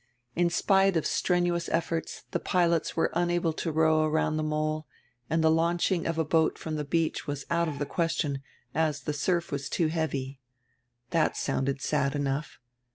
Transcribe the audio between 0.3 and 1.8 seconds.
In spite of strenuous